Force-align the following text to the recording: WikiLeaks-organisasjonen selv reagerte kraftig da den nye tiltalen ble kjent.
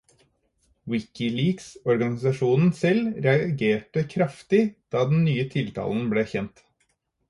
WikiLeaks-organisasjonen 0.93 2.73
selv 2.79 3.21
reagerte 3.29 4.07
kraftig 4.17 4.67
da 4.97 5.09
den 5.15 5.25
nye 5.31 5.49
tiltalen 5.57 6.07
ble 6.17 6.31
kjent. 6.35 6.71